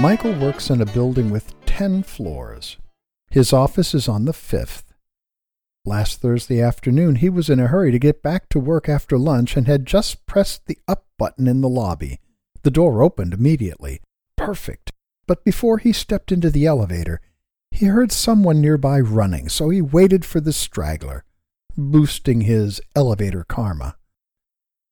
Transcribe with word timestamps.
Michael 0.00 0.32
works 0.32 0.70
in 0.70 0.80
a 0.80 0.86
building 0.86 1.28
with 1.28 1.52
10 1.66 2.04
floors. 2.04 2.78
His 3.30 3.52
office 3.52 3.92
is 3.92 4.08
on 4.08 4.24
the 4.24 4.32
fifth. 4.32 4.94
Last 5.84 6.22
Thursday 6.22 6.58
afternoon, 6.62 7.16
he 7.16 7.28
was 7.28 7.50
in 7.50 7.60
a 7.60 7.66
hurry 7.66 7.92
to 7.92 7.98
get 7.98 8.22
back 8.22 8.48
to 8.48 8.58
work 8.58 8.88
after 8.88 9.18
lunch 9.18 9.58
and 9.58 9.66
had 9.66 9.84
just 9.84 10.24
pressed 10.24 10.64
the 10.64 10.78
up 10.88 11.04
button 11.18 11.46
in 11.46 11.60
the 11.60 11.68
lobby. 11.68 12.18
The 12.62 12.70
door 12.70 13.02
opened 13.02 13.34
immediately. 13.34 14.00
Perfect. 14.38 14.90
But 15.26 15.44
before 15.44 15.76
he 15.76 15.92
stepped 15.92 16.32
into 16.32 16.48
the 16.48 16.64
elevator, 16.64 17.20
he 17.70 17.84
heard 17.84 18.10
someone 18.10 18.62
nearby 18.62 19.00
running, 19.00 19.50
so 19.50 19.68
he 19.68 19.82
waited 19.82 20.24
for 20.24 20.40
the 20.40 20.54
straggler, 20.54 21.24
boosting 21.76 22.40
his 22.40 22.80
elevator 22.96 23.44
karma. 23.44 23.96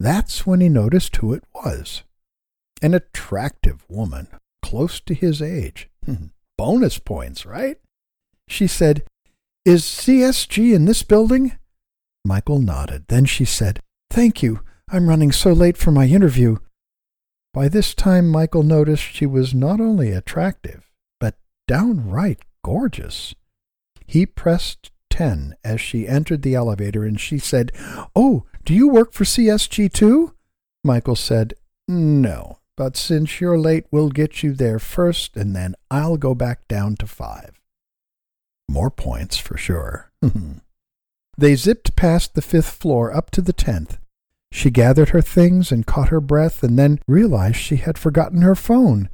That's 0.00 0.46
when 0.46 0.62
he 0.62 0.70
noticed 0.70 1.16
who 1.16 1.34
it 1.34 1.44
was. 1.54 2.04
An 2.80 2.94
attractive 2.94 3.84
woman, 3.90 4.28
close 4.64 4.98
to 4.98 5.12
his 5.12 5.42
age. 5.42 5.90
Hmm. 6.06 6.28
Bonus 6.56 6.98
points, 6.98 7.44
right? 7.44 7.76
She 8.48 8.66
said, 8.66 9.04
Is 9.66 9.82
CSG 9.82 10.74
in 10.74 10.86
this 10.86 11.02
building? 11.02 11.58
Michael 12.24 12.60
nodded. 12.60 13.04
Then 13.08 13.26
she 13.26 13.44
said, 13.44 13.80
Thank 14.10 14.42
you. 14.42 14.60
I'm 14.90 15.08
running 15.08 15.32
so 15.32 15.52
late 15.52 15.76
for 15.76 15.90
my 15.90 16.06
interview. 16.06 16.56
By 17.52 17.68
this 17.68 17.94
time, 17.94 18.30
Michael 18.30 18.62
noticed 18.62 19.02
she 19.02 19.26
was 19.26 19.54
not 19.54 19.80
only 19.80 20.12
attractive, 20.12 20.90
but 21.20 21.36
downright 21.68 22.40
gorgeous. 22.64 23.34
He 24.06 24.24
pressed 24.24 24.90
10 25.10 25.56
as 25.62 25.78
she 25.78 26.08
entered 26.08 26.40
the 26.40 26.54
elevator 26.54 27.04
and 27.04 27.20
she 27.20 27.38
said, 27.38 27.70
Oh, 28.16 28.46
do 28.64 28.72
you 28.72 28.88
work 28.88 29.12
for 29.12 29.24
CSG 29.24 29.92
too? 29.92 30.34
Michael 30.82 31.16
said, 31.16 31.52
No, 31.86 32.60
but 32.76 32.96
since 32.96 33.40
you're 33.40 33.58
late, 33.58 33.86
we'll 33.90 34.10
get 34.10 34.42
you 34.42 34.52
there 34.52 34.78
first 34.78 35.36
and 35.36 35.54
then 35.54 35.74
I'll 35.90 36.16
go 36.16 36.34
back 36.34 36.66
down 36.68 36.96
to 36.96 37.06
five. 37.06 37.60
More 38.68 38.90
points 38.90 39.36
for 39.36 39.56
sure. 39.56 40.10
they 41.38 41.54
zipped 41.54 41.96
past 41.96 42.34
the 42.34 42.42
fifth 42.42 42.70
floor 42.70 43.14
up 43.14 43.30
to 43.32 43.40
the 43.40 43.52
tenth. 43.52 43.98
She 44.50 44.70
gathered 44.70 45.10
her 45.10 45.20
things 45.20 45.72
and 45.72 45.86
caught 45.86 46.08
her 46.10 46.20
breath 46.20 46.62
and 46.62 46.78
then 46.78 47.00
realized 47.06 47.56
she 47.56 47.76
had 47.76 47.98
forgotten 47.98 48.42
her 48.42 48.54
phone. 48.54 49.08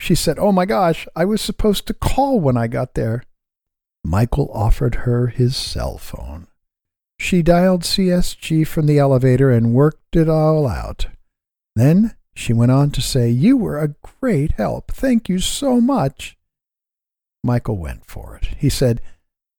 She 0.00 0.16
said, 0.16 0.38
Oh 0.38 0.50
my 0.50 0.66
gosh, 0.66 1.06
I 1.14 1.24
was 1.24 1.40
supposed 1.40 1.86
to 1.86 1.94
call 1.94 2.40
when 2.40 2.56
I 2.56 2.66
got 2.66 2.94
there. 2.94 3.22
Michael 4.04 4.50
offered 4.52 4.96
her 5.06 5.28
his 5.28 5.56
cell 5.56 5.98
phone. 5.98 6.48
She 7.18 7.42
dialed 7.42 7.82
CSG 7.82 8.66
from 8.66 8.86
the 8.86 8.98
elevator 8.98 9.50
and 9.50 9.72
worked 9.72 10.16
it 10.16 10.28
all 10.28 10.66
out. 10.66 11.06
Then 11.76 12.16
she 12.34 12.52
went 12.52 12.70
on 12.70 12.90
to 12.92 13.00
say, 13.00 13.28
You 13.28 13.56
were 13.56 13.78
a 13.78 13.94
great 14.20 14.52
help. 14.52 14.92
Thank 14.92 15.28
you 15.28 15.38
so 15.38 15.80
much. 15.80 16.36
Michael 17.44 17.76
went 17.76 18.06
for 18.06 18.36
it. 18.36 18.54
He 18.58 18.68
said, 18.68 19.00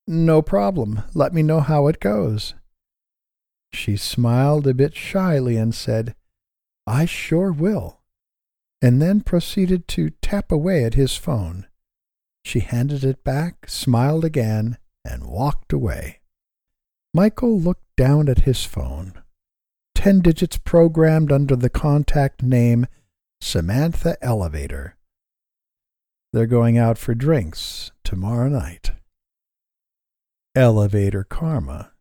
No 0.08 0.42
problem. 0.42 1.04
Let 1.14 1.34
me 1.34 1.44
know 1.44 1.60
how 1.60 1.88
it 1.88 2.00
goes. 2.00 2.56
She 3.74 3.98
smiled 3.98 4.68
a 4.68 4.74
bit 4.74 4.96
shyly 4.96 5.58
and 5.58 5.74
said, 5.74 6.16
I 6.86 7.06
sure 7.06 7.52
will, 7.52 8.02
and 8.82 9.02
then 9.02 9.22
proceeded 9.22 9.88
to 9.90 10.12
tap 10.22 10.52
away 10.52 10.84
at 10.84 10.96
his 10.96 11.16
phone. 11.16 11.68
She 12.46 12.60
handed 12.60 13.04
it 13.04 13.24
back, 13.24 13.70
smiled 13.70 14.26
again, 14.26 14.78
and 15.06 15.26
walked 15.26 15.72
away. 15.72 16.20
Michael 17.14 17.60
looked 17.60 17.86
down 17.96 18.28
at 18.28 18.40
his 18.40 18.66
phone. 18.66 19.23
Ten 20.04 20.20
digits 20.20 20.58
programmed 20.58 21.32
under 21.32 21.56
the 21.56 21.70
contact 21.70 22.44
name 22.44 22.88
Samantha 23.40 24.18
Elevator. 24.22 24.98
They're 26.34 26.46
going 26.46 26.78
out 26.78 26.98
for 26.98 27.16
drinks 27.16 27.94
tomorrow 28.04 28.50
night. 28.50 28.92
Elevator 30.56 31.24
Karma. 31.24 31.94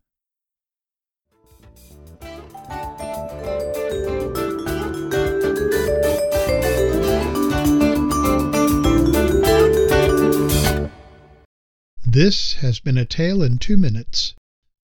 This 12.05 12.55
has 12.55 12.81
been 12.81 12.99
a 12.99 13.05
tale 13.05 13.45
in 13.45 13.59
two 13.59 13.77
minutes. 13.77 14.35